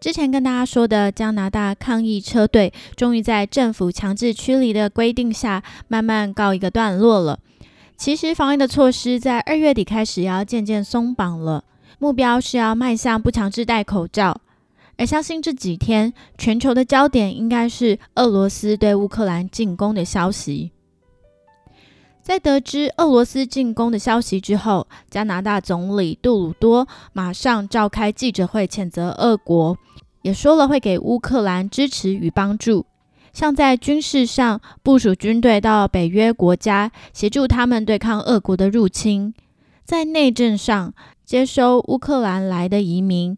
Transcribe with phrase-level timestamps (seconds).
[0.00, 7.38] 之前跟大家说的加拿大抗议车队，终于在政府强制驱离的规定下，慢慢告一个段落了。
[7.96, 11.64] 其实防疫的措施在二月底开始要渐渐松绑了，
[11.98, 14.40] 目标是要迈向不强制戴口罩。
[14.98, 20.72] 而相信这几天全球的焦点应该是俄罗斯对乌克兰进攻的消息。
[22.26, 29.78] 在得知俄罗斯进攻的消息之后，加拿大总理杜鲁多马上召开记者会，谴责俄国，
[30.22, 32.84] 也说了会给乌克兰支持与帮助，
[33.32, 39.32] 像在军事上部署军队到北约国家，协助他们对抗俄国的入侵；
[39.84, 40.92] 在内政上
[41.24, 43.36] 接收乌克兰来的移民；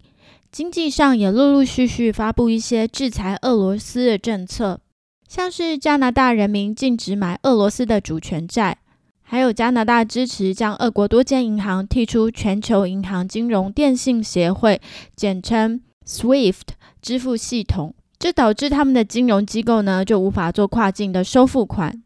[0.50, 4.80] 经济上也陆陆续续发布一些制裁俄罗斯的政策。
[5.28, 8.78] 像是加拿大人民禁止买俄罗斯的主权债，
[9.20, 14.80] 还有加拿大支持将俄国多间银行剔出全球银行金融电信协会
[15.14, 16.68] （简称 SWIFT）
[17.02, 22.02] 支付系统，这导致他们的金融机构呢就无法做跨境的收付款。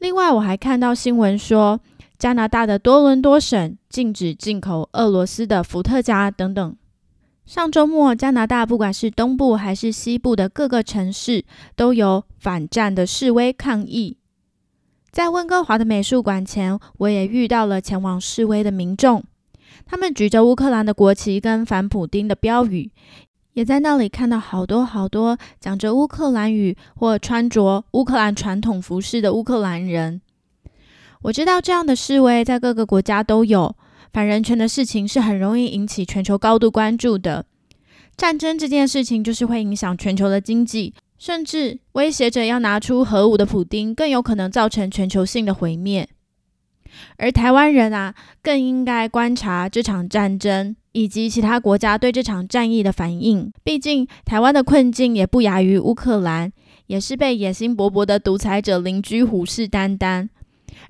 [0.00, 1.78] 另外，我还看到新闻说，
[2.18, 6.76] 加拿大的多伦多省禁止进口俄罗斯的伏特加等等。
[7.48, 14.18] 上周末，加拿大不管是东部还是西部的各个城市，都有反战的示威抗议。
[15.10, 19.24] 在温哥华的美术馆前，我也遇到了前往示威的民众，
[19.86, 22.90] 他们举着乌克兰的国旗跟反普丁的标语，
[23.54, 30.20] 也在那里看到好多好多讲着乌克兰语或穿着乌克兰传统服饰的乌克兰人。
[31.22, 33.74] 我知道这样的示威在各个国家都有。
[34.12, 37.46] 反人权的事情是很容易引起全球高度关注的。
[38.16, 46.08] 战争这件事情就是会影响全球的经济，甚至威胁着要拿出核武的普丁，更有可能造成全球性的毁灭。
[47.18, 53.52] 而台湾人啊，更应该观察这场战争以及其他国家对这场战役的反应。
[53.62, 56.50] 毕竟台湾的困境也不亚于乌克兰，
[56.86, 60.28] 也是被野心勃勃的独裁者邻居虎视眈眈。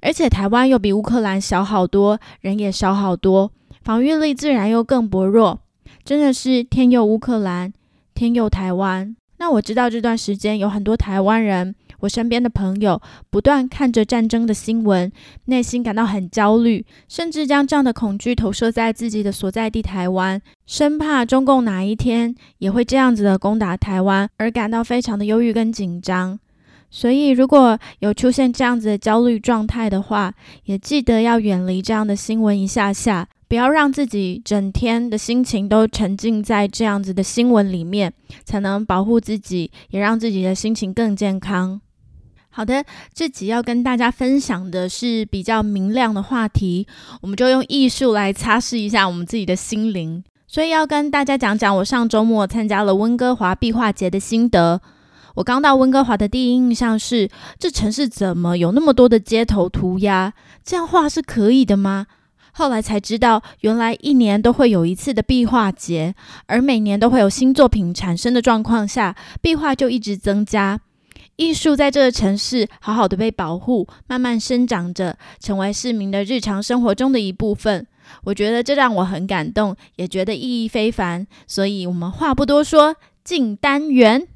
[0.00, 3.50] 而且台湾又比乌克兰小好多，人也少好多，
[3.82, 5.60] 防御力自然又更薄弱，
[6.04, 7.72] 真的是天佑乌克兰，
[8.14, 9.14] 天佑台湾。
[9.40, 13.00] 那我知道这段时间有很多台湾人，我身边的朋友
[13.30, 15.12] 不断看着战争的新闻，
[15.44, 26.40] 内心感到很焦虑，甚至将这样的恐惧投射在自己的所在地台湾，生怕中共哪一天也会这样子的攻打台湾，而感到非常的忧郁跟紧张。
[26.90, 30.32] 所以，如果有出现这样子的焦虑状态的话，
[30.64, 38.12] 也记得要远离这样的新闻一下下，不要让自己整天的心情都沉浸在这样子的新闻里面，
[38.44, 41.80] 才能保护自己，也让自己的心情更健康。
[42.48, 42.82] 好的，
[43.12, 46.86] 这集要跟大家分享的是比较明亮的话题，
[47.20, 50.24] 我们就用艺术来擦拭一下我们自己的心灵。
[50.46, 54.80] 所以要跟大家讲讲我上周末参加了温哥华壁画节的心得。
[55.38, 57.28] 我刚到温哥华的第一印象是，
[57.60, 60.32] 这城市怎么有那么多的街头涂鸦？
[60.64, 62.08] 这样画是可以的吗？
[62.50, 66.16] 后来才知道，原来一年都会有一次的壁画节，
[66.46, 70.80] 而每年都会有新作品产生的状况下，壁画就一直增加。
[71.36, 77.86] 艺术在这个城市好好的被保护，慢慢生长着，成为市民的日常生活中的一部分。
[78.24, 81.28] 我觉得这让我很感动，也觉得意义非凡。
[81.46, 84.26] 所以，我们话不多说，进单元。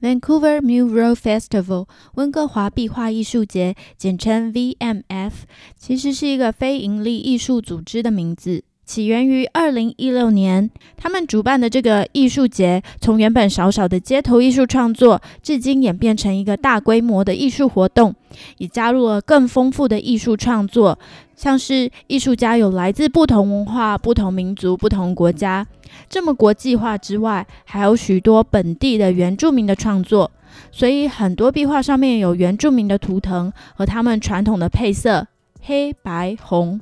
[0.00, 5.32] Vancouver Mural Festival 温哥华壁画艺术节，简称 VMF，
[5.76, 8.64] 其实是一个非营利艺术组织的名字。
[8.84, 18.14] 起源于二零一六年，他们主办的这个艺术节，从原本少少的街头艺术创作，至今演变成一个大规模的艺术活动，
[18.58, 20.98] 也加入了更丰富的艺术创作，
[21.36, 25.66] 像是艺术家有来自不同文化、不同民族、不同国家，
[26.08, 30.30] 这么国际化之外，还有许多本地的原住民的创作，
[30.70, 35.28] 所以很多壁画上面有原住民的图腾和他们传统的配色，
[35.62, 36.80] 黑白红。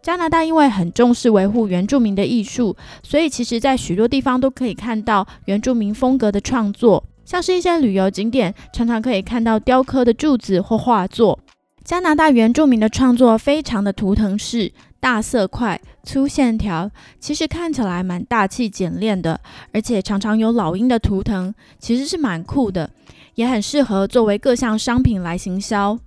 [0.00, 7.04] 加拿大因为很重视维护原住民的艺术，所以其实在许多地方都可以看到原住民风格的创作。
[7.24, 11.38] 像是一些旅游景点，常常可以看到雕刻的柱子或画作。
[11.84, 16.90] 加拿大原住民的创作非常的图腾式、大色块、粗线条，
[17.20, 19.38] 其实看起来蛮大气简练的，
[19.72, 22.88] 而且常常有老鹰的图腾，其实是蛮酷的，
[23.34, 25.98] 也很适合作为各项商品来行销。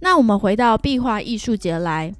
[0.00, 2.12] 那我们回到壁画艺术节来。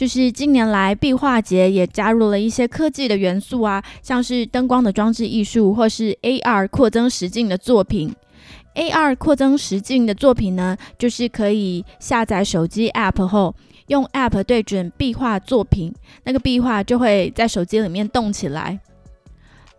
[0.00, 8.14] 就是近年来壁画节也加入了一些科技的元素啊，像是灯光的装置艺术，或是 AR 扩增实境的作品。
[8.76, 13.54] AR 扩增实境的作品呢，就是可以下载手机 App 后，
[13.88, 15.94] 用 App 对准壁画作品，
[16.24, 18.80] 那个壁画就会在手机里面动起来。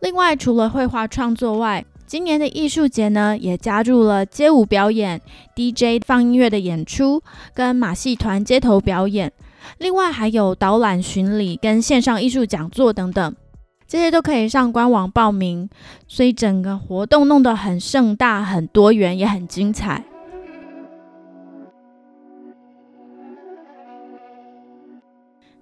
[0.01, 5.19] 另外，除了绘画创作外，今年的艺术节呢，也加入了街舞表演、
[5.55, 7.23] DJ 放音乐的演出，
[7.55, 9.33] 跟马戏团街头表演。
[9.77, 13.35] 另外还有导览巡礼跟线上艺术讲座等等，
[13.87, 15.69] 这些都可以上官网报名，
[16.07, 20.03] 所以整个活动弄得很盛大、很多元，也很精彩。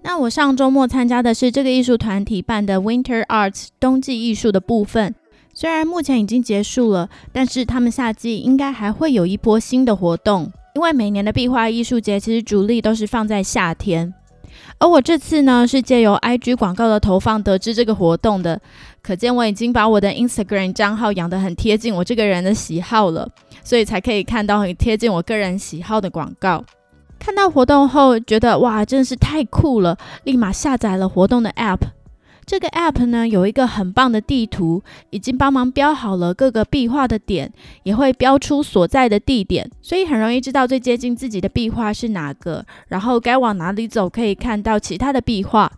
[0.01, 5.13] 那我上周末参加的是这个艺术团体办的 Winter Arts 冬季艺术的部分，
[5.53, 10.51] 虽然目前已经结束了，但是他们夏季应该还会有一波新的活动。
[10.79, 14.13] 因为每年的壁画艺术节其实主力都是放在夏天，
[14.77, 18.61] 而我这次呢是借由 IG 广告的投放得知这个活动的，
[19.01, 23.27] 可见我已经把我的 Instagram 账号养得很贴近我这个人的喜好了，
[23.61, 26.63] 所以才可以看到很贴近我个人喜好的广告。
[27.19, 31.79] 看到活动后觉得哇，真的是太酷了，立马下载了活动的 App。
[32.49, 34.81] 这个 app 呢有一个很棒的地图，
[35.11, 37.53] 已经帮忙标好了各个壁画的点，
[37.83, 45.71] 也会标出所在的地点，所以很容易知道最接近自己的壁画是哪个，然后该往哪里走可以看到其他的壁画。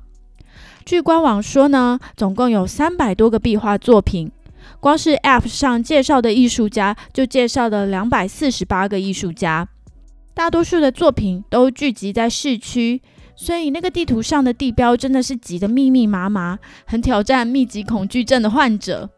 [0.85, 4.31] 据官网说呢，总共有三百多个壁画作品，
[4.79, 9.67] 光是 app 上介绍的艺术家就介绍了两百四十八个艺术家，
[10.33, 13.01] 大多数的作品都聚集在市区。
[13.36, 19.10] 所以那个地图上的地标真的是挤得密密麻麻，很挑战密集恐惧症的患者。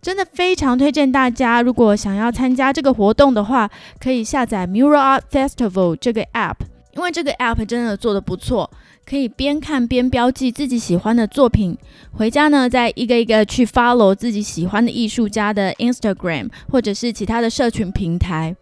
[0.00, 6.56] 真的非常推荐大家，如果想要参加这个活动的话，可以下载 Mural Art Festival 这个 app，
[6.94, 8.70] 因为这个 app 真的做得不错，
[9.06, 11.76] 可以边看边标记自己喜欢的作品，
[12.12, 18.56] 回家呢再一个一个去 follow 自己喜欢的艺术家的 Instagram 或者是其他的社群平台。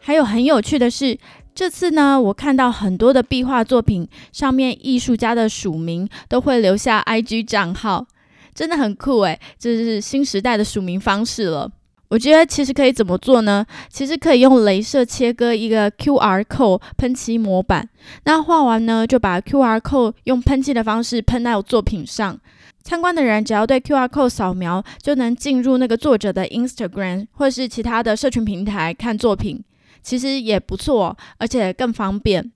[0.00, 1.18] 还有很有趣的是。
[1.54, 8.06] 这次呢，我看到很多的壁画作品上面艺术家的署名都会留下 IG 账号，
[8.54, 11.70] 真的很酷诶，这是新时代的署名方式了。
[12.08, 13.64] 我觉得其实可以怎么做呢？
[13.88, 17.88] 其实可以用镭射切割一个 QR code 喷漆模板，
[18.24, 22.38] 那画完呢，就把 QR code 用喷漆的方式喷到作品上。
[22.82, 29.62] 参观的人只要对 QR code 扫描，就能进入那个作者的 Instagram 或是其他的社群平台看作品。
[30.02, 32.52] 其实也不错，而且更方便。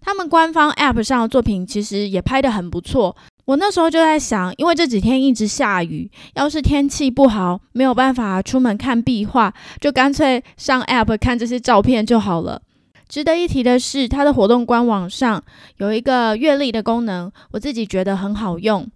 [0.00, 3.16] 他们官方 App 上的作品其实也拍得很不错。
[3.46, 12.62] 我那时候就在想，因为这几天一直下雨，要是天气不好，没有办法出门看壁画，就干脆上 App 看这些照片就好了。
[13.08, 15.42] 值得一提的是，它的活动官网上
[15.78, 18.86] 有一个月历的功能，我自己觉得很好用，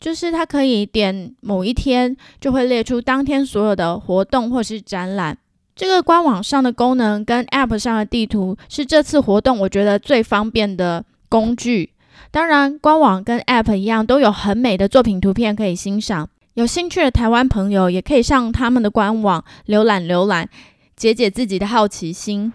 [0.00, 5.36] 就是它可以点某一天，就会列出当天所有的活动或是展览。
[5.78, 11.92] 这个官网上的功能跟 App 上的地图是这次活动我觉得最方便的工具。
[12.32, 16.28] 当然，官网跟 App 一样都有很美的作品图片可以欣赏。
[16.54, 20.48] 有兴趣的台湾朋友也可以上他们的官网浏览浏览，
[20.96, 22.52] 解解自己的好奇心。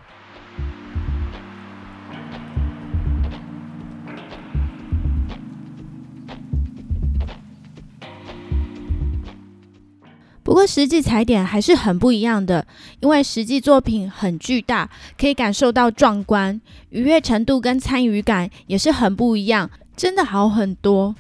[10.44, 12.68] 不过实际踩点还是很不一样的，
[13.00, 16.60] 因为实际作品很巨大，可以感受到壮观，
[16.90, 21.16] 愉悦程度跟参与感也是很不一样，真的好很多。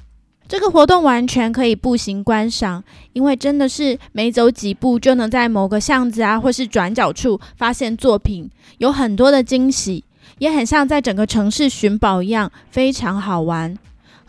[0.45, 10.03] 这个活动完全可以步行观赏，因为真的是每走几步就能在某个巷子啊或是转角处发现作品，有很多的惊喜，
[10.39, 13.75] 也很像在整个城市寻宝一样，非常好玩。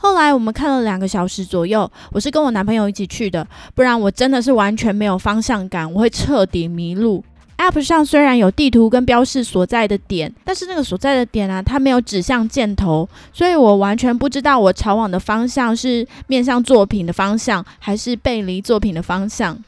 [0.05, 7.25] 后来我们看了两个小时左右，我是跟我男朋友一起去的，不然我真的是完全没有方向感，我会彻底迷路。
[7.57, 19.59] App 上虽然有地图跟标示所在的点，但是那个所在的点啊，它没有指向箭头，所以我完全不知道我朝往的方向是面向作品的方向，还是背离作品的方向。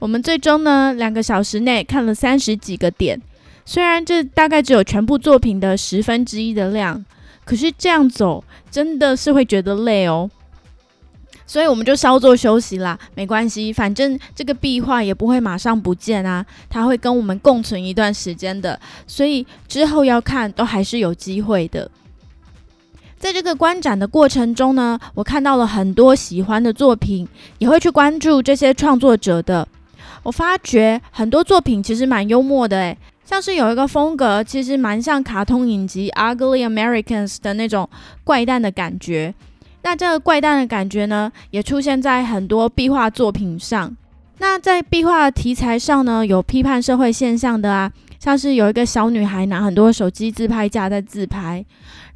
[0.00, 3.18] 我们最终呢，两个小时内看了三十几个点，
[3.64, 7.02] 虽然这大概只有全部作品的十分之一的量。
[7.50, 10.30] 可是这样走真的是会觉得累哦，
[11.44, 21.90] 所以我们就稍作休息啦，没关系，反正这个壁画也不会马上不见啊，它会跟我们共存一段时间的，所以之后要看都还是有机会的。
[23.18, 27.26] 在这个观展的过程中呢，我看到了很多喜欢的作品，
[27.58, 29.66] 也会去关注这些创作者的。
[30.22, 32.96] 我发觉很多作品其实蛮幽默的，诶，
[33.30, 37.88] 像是有一个风格，其实蛮像卡通影集《Ugly Americans》的那种
[38.24, 39.32] 怪诞的感觉。
[39.82, 43.96] 那这个怪诞的感觉呢，也出现在很多壁画作品上。
[44.38, 47.92] 那在壁画题材上呢，有批判社会现象的啊。
[48.18, 51.64] 像是有一个小女孩拿很多手机自拍架在自拍，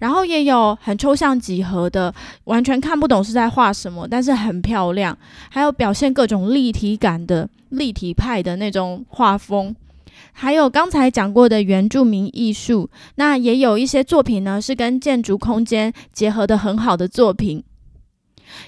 [0.00, 2.12] 然后也有很抽象几何的，
[2.44, 5.16] 完全看不懂是在画什么，但是很漂亮。
[5.48, 9.74] 还有表现各种立体感的立体派的那种画风，
[10.32, 12.88] 还有刚才讲过的原住民艺术。
[13.16, 17.62] 那也有一些作品呢，是跟建筑空间结合的很好的作品。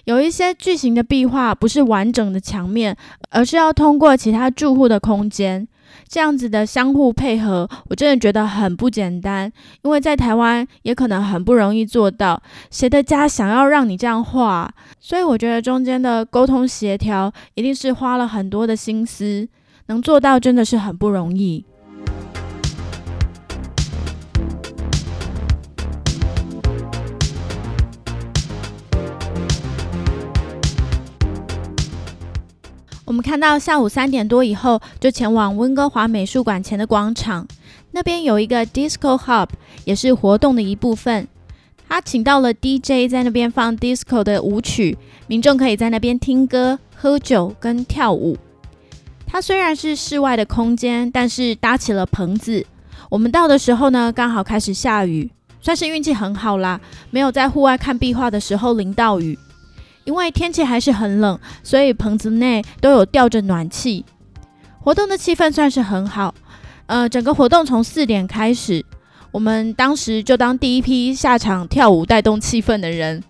[0.04, 2.96] 有一些巨型的壁画不是完整的墙面，
[3.30, 5.68] 而是要通过其他住户的空间。
[6.08, 9.50] 这样子的相互配合，我真的觉得很不简单，
[9.82, 12.42] 因为在台湾也可能很不容易做到。
[12.70, 14.68] 谁的家想要让你这样画？
[14.98, 19.48] 所以我觉得中间的沟通协调一定是花了很多的心思，
[19.86, 21.64] 能做到真的是很不容易。
[33.04, 37.46] 我们看到下午三点多以后，就前往温哥华美术馆前的广场，
[37.92, 39.48] 那边有一个 Disco Hub，
[39.84, 41.28] 也是活动的一部分。
[41.88, 48.36] 他请到了 DJ 在那边放 Disco 的舞曲，民众可以在那边听歌、喝酒跟跳舞。
[49.26, 52.64] 它虽然是室外的空间，但是搭起了棚子。
[53.10, 55.30] 我们到的时候呢，刚好开始下雨，
[55.60, 56.80] 算是运气很好啦，
[57.10, 59.38] 没有在户外看壁画的时候淋到雨。
[60.04, 64.04] 因为天气还是很冷，所以棚子内都有吊着暖气。
[64.80, 66.32] 活动的气氛算是很好。
[66.86, 68.84] 呃，整个活动从四点开始，
[69.32, 73.22] 我们当时就当第一批下场跳舞带动气氛的人。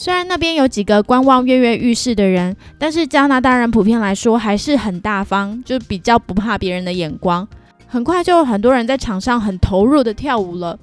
[0.00, 7.46] 虽然那边有几个观望跃跃欲试的人，但是加拿大人普遍来说还是很大方，就比较不怕别人的眼光。
[7.88, 10.78] 很快就有很多人在场上很投入的跳舞了。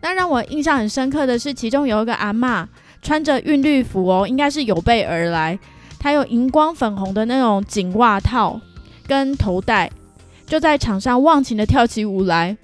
[0.00, 2.66] 那让我印象很深刻的是，其中有一个阿嬷。
[3.00, 5.56] 穿着韵律服哦，应该是有备而来。
[6.00, 8.60] 她有荧光粉红的那种紧袜套
[9.06, 9.88] 跟头带，
[10.44, 12.56] 就在场上忘情的跳起舞来。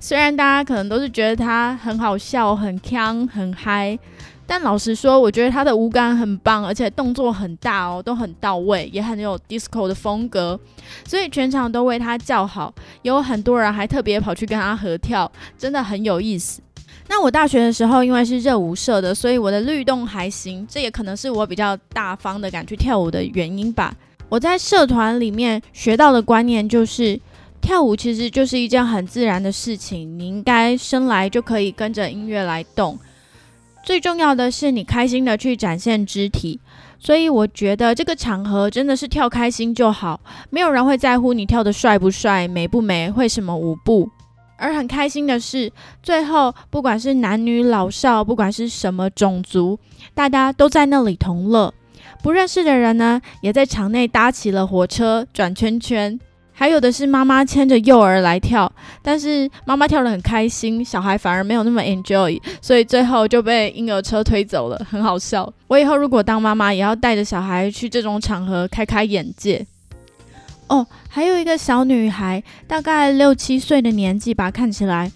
[0.00, 3.98] 虽然大家可能都是觉得她很好笑、很腔、很嗨，
[4.46, 10.58] 但老实说，我觉得他的舞感很棒，而且动作很大哦，都很到位，也很有 disco 的风格，
[11.06, 12.74] 所以全场都为他叫好。
[13.02, 16.60] 有很多人还特别跑去跟他合跳，真的很有意思。
[17.08, 23.94] 那我大学的时候，因为是热舞社的，所以我的律动还行，这也可能是我比较大方的敢去跳舞的原因吧。
[24.28, 27.18] 我在社团里面学到的观念就是，
[27.60, 32.98] 跳舞其实就是一件很自然的事情，你应该生来就可以跟着音乐来动。
[33.82, 36.60] 最重要的是你开心的去展现肢体，
[36.98, 40.20] 所以我觉得这个场合真的是跳开心就好，
[40.50, 44.08] 没有人会在乎你跳的帅不帅、美不美、会什么舞步。
[44.56, 45.72] 而很开心的是，
[46.04, 49.76] 最后不管是男女老少，不管是什么种族，
[50.14, 51.74] 大家都在那里同乐。
[52.22, 56.20] 不认识的人呢，也在场内搭起了火车转圈圈。
[56.52, 58.70] 还有的是妈妈牵着幼儿来跳，
[59.02, 65.52] 但是妈妈跳得很开心，小孩反而没有那么 enjoy，所以最后就被婴儿车推走了，很好笑。
[65.66, 69.66] 我以后如果当妈妈，也要带着小孩去这种场合开开眼界。
[70.68, 75.10] 哦，还有一个小女孩，大概六七岁的年纪吧，看起来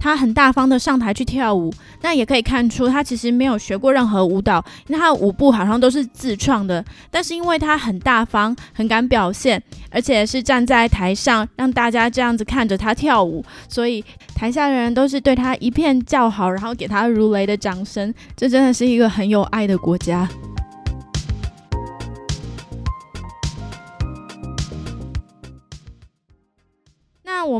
[0.00, 1.72] 他很大方的上台去跳舞。
[2.02, 6.82] 那也可以看出，他其实没有学过任何舞蹈，因为她的舞步好像都是自创的。
[7.10, 14.02] 但是因为他很大方，很敢表现，而且是站在台上让大家这样子看着他跳舞，所以
[14.34, 18.12] 台下的人都是对他一片叫好，然后给他如雷的掌声。
[18.34, 20.26] 这真的是一个很有爱的国家。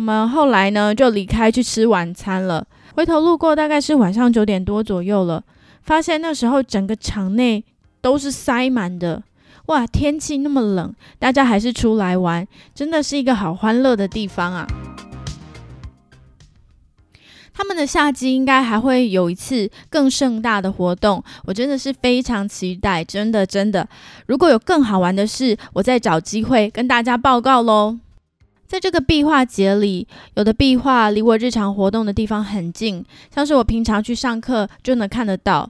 [0.01, 2.67] 我们后来呢，就离开去吃晚餐了。
[2.95, 5.45] 回头路过，大概是晚上九点多左右了，
[5.83, 7.63] 发现那时候整个场内
[8.01, 9.23] 都是塞满的。
[9.67, 14.67] 哇，天气那么冷，大家还是出来玩，真的是一个好欢乐的地方啊！
[17.53, 23.87] 他们的夏季应该还会有一次更盛大的活动，我真的是非常期待，真的真的。
[24.27, 27.99] 如果有更好玩的事，我再找机会跟大家报告喽。
[28.71, 35.69] 在这个壁画节里，有的壁画离我日常活动的地方很近，像是我平常去上课就能看得到。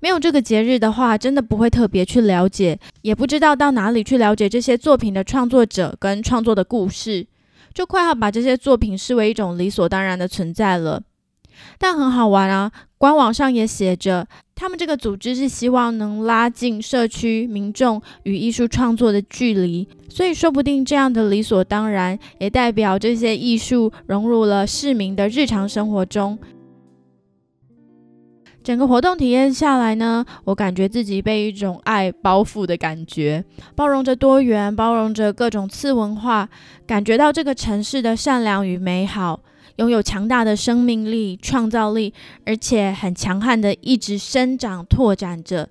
[0.00, 7.26] 没有这个节日的话，真的不会特别去了解，也不知道到哪里去了解这些作品的创作者跟创作的故事，
[7.74, 11.02] 就快要把这些作品视为一种理所当然的存在了。
[11.78, 26.38] 但很好玩啊，官网上也写着，他们这个组织是希望能拉近社区民众与艺术创作的距离，所以说不定这样的理所当然，也代表这些艺术融入了市民的日常生活中。
[28.62, 33.42] 整个活动体验下来呢，我感觉自己被一种爱包覆的感觉，
[33.74, 36.46] 包容着多元，包容着各种次文化，
[36.86, 39.40] 感觉到这个城市的善良与美好，
[39.80, 42.12] 拥有强大的生命力、创造力，
[42.44, 45.70] 而且很强悍的一直生长拓展着。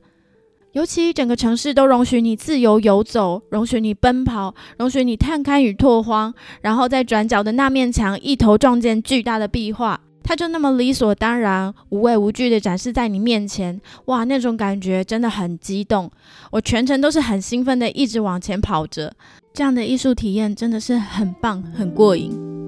[0.71, 9.99] 尤其整个城市都容许你自由游走，容许你奔跑，容许你探勘与拓荒，然后在转角的那面墙一头撞见巨大的壁画。
[10.23, 16.09] 它就那么理所当然、无畏无惧的展示在你面前，哇，那种感觉真的很激动。
[16.51, 19.13] 我全程都是很兴奋的，一直往前跑着。
[19.53, 22.58] 这样的艺术体验真的是很棒、很过瘾。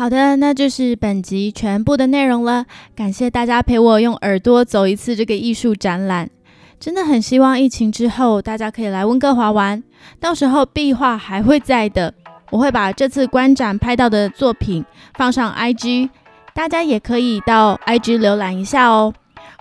[0.00, 2.64] 好的，那就是本集全部的内容了。
[2.96, 6.30] 感谢大家陪我用耳朵走一次这个艺术展览，
[6.78, 9.82] 真的很希望疫情之后大家可以来温哥华玩，
[10.18, 12.14] 到时候壁画还会在的。
[12.50, 14.82] 我会把这次观展拍到的作品
[15.18, 16.08] 放上 IG，
[16.54, 19.12] 大家也可以到 IG 浏览一下哦。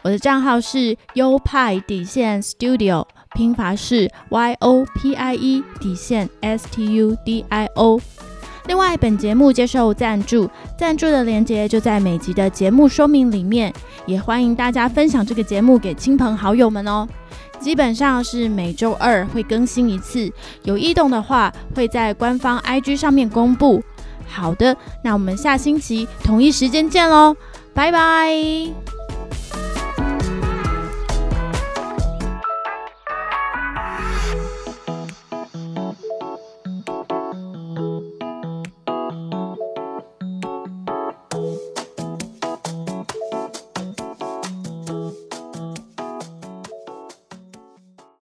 [0.03, 3.05] 我的账号是优派底线 Studio，
[3.35, 7.99] 拼法是 Y O P I E 底线 S T U D I O。
[8.69, 10.47] 另外，本节目接受赞助，
[10.77, 13.73] 赞助的链接就在每集的节目说明里面。
[14.05, 17.07] 也欢迎大家分享这个节目给亲朋好友们哦。
[17.59, 23.81] 基本上是每周二会更新一次，有异动的话会在官方 IG 上面公布。
[24.27, 27.35] 好的，那我们下星期同一时间见喽，
[27.73, 28.98] 拜拜。